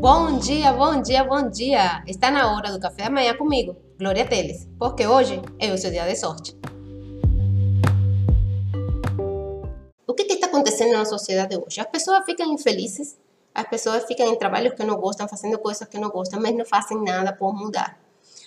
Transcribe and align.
Bom 0.00 0.38
dia, 0.38 0.72
bom 0.72 1.02
dia, 1.02 1.22
bom 1.24 1.50
dia! 1.50 2.02
Está 2.06 2.30
na 2.30 2.50
hora 2.50 2.72
do 2.72 2.80
café 2.80 3.04
da 3.04 3.10
manhã 3.10 3.36
comigo, 3.36 3.76
Glória 3.98 4.26
Teles, 4.26 4.66
porque 4.78 5.06
hoje 5.06 5.42
é 5.58 5.70
o 5.70 5.76
seu 5.76 5.90
dia 5.90 6.06
de 6.06 6.16
sorte. 6.16 6.56
O 10.06 10.14
que, 10.14 10.22
está 10.22 10.46
acontecendo 10.46 10.94
na 10.94 11.04
sociedade 11.04 11.54
hoje? 11.54 11.82
As 11.82 11.86
pessoas 11.86 12.24
ficam 12.24 12.50
infelizes, 12.50 13.18
as 13.54 13.68
pessoas 13.68 14.06
ficam 14.06 14.26
em 14.32 14.38
trabalhos 14.38 14.72
que 14.72 14.82
não 14.84 14.96
gostam, 14.96 15.28
fazendo 15.28 15.58
coisas 15.58 15.86
que 15.86 15.98
não 15.98 16.08
gostam, 16.08 16.40
mas 16.40 16.56
não 16.56 16.64
fazem 16.64 16.96
nada 17.04 17.34
por 17.34 17.54
mudar. 17.54 18.00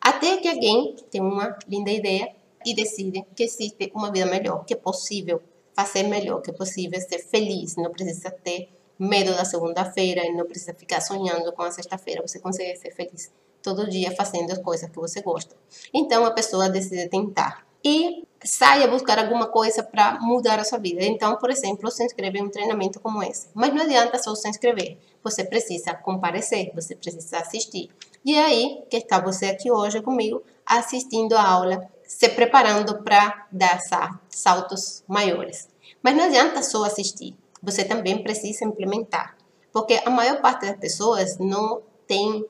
Até 0.00 0.38
que 0.38 0.48
alguém 0.48 0.96
tem 1.12 1.20
uma 1.20 1.56
linda 1.68 1.92
ideia 1.92 2.34
e 2.64 2.74
decide 2.74 3.24
que 3.36 3.44
existe 3.44 3.92
uma 3.94 4.10
vida 4.10 4.26
melhor, 4.26 4.64
que 4.64 4.74
é 4.74 4.76
possível 4.76 5.40
fazer 5.76 6.02
melhor, 6.08 6.42
que 6.42 6.50
é 6.50 6.52
possível 6.52 7.00
ser 7.00 7.20
feliz, 7.20 7.76
não 7.76 7.92
precisa 7.92 8.32
ter 8.32 8.68
medo 8.98 9.34
da 9.34 9.44
segunda-feira 9.44 10.24
e 10.24 10.32
não 10.32 10.46
precisa 10.46 10.74
ficar 10.74 11.00
sonhando 11.00 11.52
com 11.52 11.62
a 11.62 11.70
sexta-feira. 11.70 12.22
Você 12.26 12.38
consegue 12.38 12.76
ser 12.76 12.90
feliz 12.92 13.30
todo 13.62 13.88
dia 13.88 14.14
fazendo 14.14 14.52
as 14.52 14.58
coisas 14.58 14.88
que 14.88 14.96
você 14.96 15.20
gosta. 15.20 15.56
Então 15.92 16.24
a 16.24 16.30
pessoa 16.30 16.68
decide 16.68 17.08
tentar 17.08 17.66
e 17.84 18.24
sai 18.42 18.82
a 18.82 18.88
buscar 18.88 19.18
alguma 19.18 19.46
coisa 19.46 19.82
para 19.82 20.18
mudar 20.20 20.58
a 20.58 20.64
sua 20.64 20.78
vida. 20.78 21.02
Então, 21.04 21.36
por 21.36 21.50
exemplo, 21.50 21.90
se 21.90 22.04
inscreve 22.04 22.38
em 22.38 22.42
um 22.42 22.48
treinamento 22.48 23.00
como 23.00 23.22
esse. 23.22 23.48
Mas 23.54 23.72
não 23.74 23.82
adianta 23.82 24.18
só 24.18 24.34
se 24.34 24.48
inscrever. 24.48 24.98
Você 25.22 25.44
precisa 25.44 25.94
comparecer, 25.94 26.72
você 26.74 26.94
precisa 26.94 27.38
assistir. 27.38 27.90
E 28.24 28.34
é 28.34 28.44
aí 28.44 28.82
que 28.90 28.96
está 28.96 29.20
você 29.20 29.46
aqui 29.46 29.70
hoje 29.70 30.00
comigo, 30.00 30.42
assistindo 30.64 31.34
a 31.34 31.42
aula, 31.42 31.88
se 32.04 32.28
preparando 32.28 33.02
para 33.02 33.46
dar 33.50 33.80
saltos 34.28 35.04
maiores. 35.06 35.68
Mas 36.02 36.16
não 36.16 36.24
adianta 36.24 36.62
só 36.62 36.84
assistir 36.84 37.36
você 37.66 37.84
também 37.84 38.22
precisa 38.22 38.64
implementar. 38.64 39.36
Porque 39.72 40.00
a 40.04 40.08
maior 40.08 40.40
parte 40.40 40.66
das 40.66 40.76
pessoas 40.76 41.36
não 41.38 41.82
tem, 42.06 42.46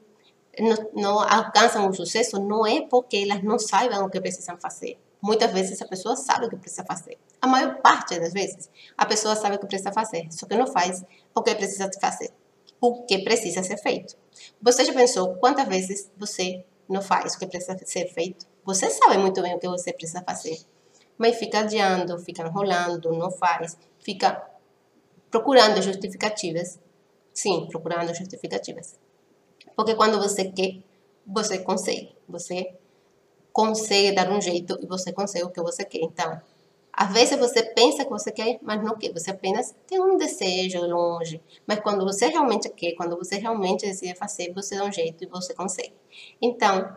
não, 0.61 0.91
não 0.95 1.19
alcançam 1.19 1.89
o 1.89 1.95
sucesso, 1.95 2.39
não 2.39 2.67
é 2.67 2.83
porque 2.83 3.17
elas 3.17 3.43
não 3.43 3.59
saibam 3.59 4.05
o 4.05 4.11
que 4.11 4.21
precisam 4.21 4.59
fazer. 4.59 4.99
Muitas 5.23 5.51
vezes 5.51 5.81
a 5.81 5.89
pessoa 5.89 6.15
sabe 6.15 6.47
o 6.47 6.51
que 6.51 6.57
precisa 6.57 6.85
fazer. 6.85 7.19
A 7.41 7.47
maior 7.47 7.81
parte 7.81 8.21
das 8.21 8.35
vezes 8.35 8.71
a 8.97 9.07
pessoa 9.07 9.35
sabe 9.35 9.57
o 9.57 9.59
que 9.59 9.67
precisa 9.67 9.91
fazer, 9.91 10.29
só 10.31 10.47
que 10.47 10.55
não 10.55 10.67
faz 10.67 11.03
o 11.35 11.43
que 11.43 11.55
precisa 11.55 11.91
fazer. 11.99 12.31
O 12.79 13.05
que 13.07 13.19
precisa 13.25 13.63
ser 13.63 13.79
feito. 13.79 14.15
Você 14.61 14.85
já 14.85 14.93
pensou 14.93 15.35
quantas 15.37 15.67
vezes 15.67 16.11
você 16.19 16.63
não 16.87 17.01
faz 17.01 17.35
o 17.35 17.39
que 17.39 17.47
precisa 17.47 17.77
ser 17.87 18.07
feito? 18.13 18.47
Você 18.67 18.91
sabe 18.91 19.17
muito 19.17 19.41
bem 19.41 19.55
o 19.55 19.59
que 19.59 19.67
você 19.67 19.95
precisa 19.95 20.23
fazer, 20.23 20.59
mas 21.17 21.37
fica 21.37 21.61
adiando, 21.61 22.19
fica 22.19 22.43
enrolando, 22.43 23.11
não 23.13 23.31
faz, 23.31 23.79
fica 23.99 24.56
procurando 25.31 25.81
justificativas. 25.83 26.79
Sim, 27.33 27.67
procurando 27.71 28.15
justificativas. 28.15 28.99
Porque 29.77 29.95
quando 29.95 30.19
você 30.19 30.51
quer, 30.51 30.79
você 31.27 31.59
consegue. 31.59 32.15
Você 32.29 32.75
consegue 33.53 34.13
dar 34.13 34.31
um 34.31 34.41
jeito 34.41 34.79
e 34.83 34.87
você 34.87 35.13
consegue 35.13 35.45
o 35.45 35.51
que 35.51 35.61
você 35.61 35.85
quer. 35.85 36.01
Então, 36.03 36.41
às 36.93 37.13
vezes 37.13 37.39
você 37.39 37.63
pensa 37.63 38.05
que 38.05 38.11
você 38.11 38.33
quer, 38.33 38.59
mas 38.63 38.83
não 38.83 38.97
quer. 38.97 39.13
Você 39.13 39.31
apenas 39.31 39.75
tem 39.87 40.01
um 40.01 40.17
desejo 40.17 40.81
longe. 40.87 41.43
Mas 41.67 41.81
quando 41.81 42.05
você 42.05 42.27
realmente 42.27 42.71
quer, 42.71 42.93
quando 42.93 43.17
você 43.17 43.37
realmente 43.37 43.85
decide 43.85 44.15
fazer, 44.15 44.53
você 44.55 44.77
dá 44.77 44.85
um 44.85 44.93
jeito 44.93 45.23
e 45.23 45.27
você 45.27 45.53
consegue. 45.53 45.93
Então, 46.41 46.97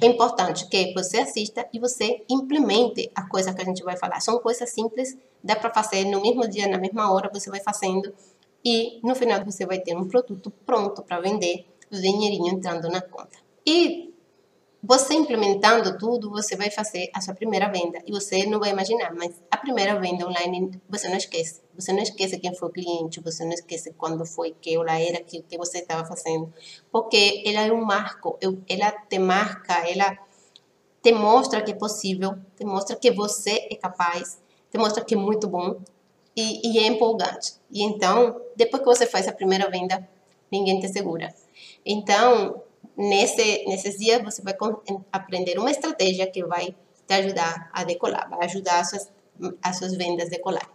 é 0.00 0.06
importante 0.06 0.68
que 0.68 0.92
você 0.94 1.18
assista 1.18 1.66
e 1.72 1.78
você 1.78 2.24
implemente 2.28 3.10
a 3.14 3.28
coisa 3.28 3.52
que 3.52 3.62
a 3.62 3.64
gente 3.64 3.82
vai 3.82 3.96
falar. 3.96 4.20
São 4.20 4.38
coisas 4.38 4.70
simples, 4.70 5.16
dá 5.42 5.56
para 5.56 5.72
fazer 5.72 6.04
no 6.04 6.20
mesmo 6.20 6.48
dia, 6.48 6.68
na 6.68 6.78
mesma 6.78 7.12
hora, 7.12 7.30
você 7.32 7.50
vai 7.50 7.60
fazendo 7.60 8.12
e 8.64 9.00
no 9.02 9.14
final 9.14 9.44
você 9.44 9.66
vai 9.66 9.80
ter 9.80 9.96
um 9.96 10.06
produto 10.06 10.50
pronto 10.64 11.02
para 11.02 11.20
vender, 11.20 11.66
dinheirinho 11.90 12.54
entrando 12.54 12.88
na 12.88 13.00
conta. 13.00 13.38
E 13.66 14.07
você 14.88 15.12
implementando 15.12 15.98
tudo, 15.98 16.30
você 16.30 16.56
vai 16.56 16.70
fazer 16.70 17.10
a 17.12 17.20
sua 17.20 17.34
primeira 17.34 17.68
venda 17.68 18.00
e 18.06 18.10
você 18.10 18.46
não 18.46 18.58
vai 18.58 18.70
imaginar, 18.70 19.14
mas 19.14 19.38
a 19.50 19.58
primeira 19.58 20.00
venda 20.00 20.26
online 20.26 20.80
você 20.88 21.10
não 21.10 21.18
esquece. 21.18 21.60
Você 21.74 21.92
não 21.92 22.02
esquece 22.02 22.38
quem 22.38 22.54
foi 22.54 22.68
o 22.70 22.72
cliente, 22.72 23.20
você 23.20 23.44
não 23.44 23.52
esquece 23.52 23.92
quando 23.92 24.24
foi, 24.24 24.56
que 24.58 24.78
hora 24.78 24.98
era, 24.98 25.22
que, 25.22 25.42
que 25.42 25.58
você 25.58 25.80
estava 25.80 26.06
fazendo. 26.06 26.50
Porque 26.90 27.42
ela 27.44 27.66
é 27.66 27.70
um 27.70 27.84
marco, 27.84 28.38
ela 28.66 28.90
te 28.90 29.18
marca, 29.18 29.74
ela 29.86 30.16
te 31.02 31.12
mostra 31.12 31.60
que 31.60 31.72
é 31.72 31.74
possível, 31.74 32.38
te 32.56 32.64
mostra 32.64 32.96
que 32.96 33.10
você 33.10 33.68
é 33.70 33.76
capaz, 33.76 34.40
te 34.70 34.78
mostra 34.78 35.04
que 35.04 35.14
é 35.14 35.18
muito 35.18 35.48
bom 35.48 35.82
e, 36.34 36.66
e 36.66 36.78
é 36.78 36.86
empolgante. 36.86 37.56
E 37.70 37.82
então, 37.82 38.40
depois 38.56 38.82
que 38.82 38.88
você 38.88 39.06
faz 39.06 39.28
a 39.28 39.34
primeira 39.34 39.68
venda, 39.68 40.08
ninguém 40.50 40.80
te 40.80 40.88
segura. 40.88 41.28
Então, 41.84 42.62
nesse, 42.98 43.64
nesses 43.66 43.96
dias 43.96 44.22
você 44.22 44.42
vai 44.42 44.54
aprender 45.12 45.56
uma 45.58 45.70
estratégia 45.70 46.26
que 46.26 46.44
vai 46.44 46.74
te 47.06 47.14
ajudar 47.14 47.70
a 47.72 47.84
decolar, 47.84 48.28
vai 48.28 48.44
ajudar 48.44 48.80
as 48.80 48.90
suas, 48.90 49.12
as 49.62 49.78
suas 49.78 49.94
vendas 49.94 50.26
a 50.26 50.30
decolar. 50.30 50.68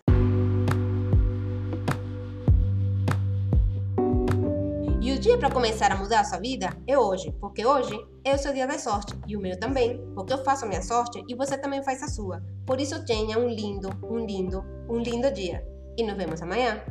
E 5.02 5.12
o 5.12 5.20
dia 5.20 5.38
para 5.38 5.52
começar 5.52 5.92
a 5.92 5.98
mudar 5.98 6.22
a 6.22 6.24
sua 6.24 6.40
vida 6.40 6.70
é 6.88 6.98
hoje, 6.98 7.36
porque 7.42 7.66
hoje 7.66 7.94
é 8.24 8.34
o 8.34 8.38
seu 8.38 8.54
dia 8.54 8.66
da 8.66 8.80
sorte 8.80 9.14
e 9.28 9.36
o 9.36 9.42
meu 9.42 9.60
também, 9.60 10.02
porque 10.16 10.32
eu 10.32 10.42
faço 10.46 10.64
a 10.64 10.68
minha 10.68 10.82
sorte 10.82 11.22
e 11.28 11.36
você 11.36 11.58
também 11.58 11.84
faz 11.84 12.02
a 12.02 12.08
sua. 12.08 12.42
Por 12.66 12.80
isso 12.80 13.06
tenha 13.06 13.38
um 13.38 13.50
lindo, 13.50 13.90
um 14.02 14.26
lindo, 14.26 14.64
um 14.90 15.00
lindo 15.00 15.30
dia. 15.30 15.68
E 15.98 16.04
nos 16.04 16.16
vemos 16.16 16.42
amanhã. 16.42 16.82